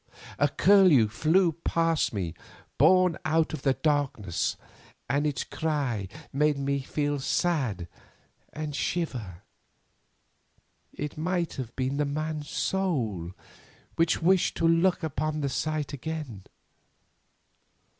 A 0.39 0.49
curlew 0.49 1.09
flew 1.09 1.51
past 1.63 2.11
me, 2.11 2.33
borne 2.79 3.19
out 3.23 3.53
of 3.53 3.61
the 3.61 3.73
darkness, 3.75 4.57
and 5.07 5.27
its 5.27 5.43
cry 5.43 6.07
made 6.33 6.57
me 6.57 6.79
feel 6.81 7.19
sad 7.19 7.87
and 8.51 8.75
shiver. 8.75 9.43
It 10.91 11.19
might 11.19 11.53
have 11.53 11.75
been 11.75 11.97
the 11.97 12.05
man's 12.05 12.49
soul 12.49 13.33
which 13.95 14.23
wished 14.23 14.57
to 14.57 14.67
look 14.67 15.03
upon 15.03 15.41
the 15.41 15.63
light 15.67 15.93
again. 15.93 16.45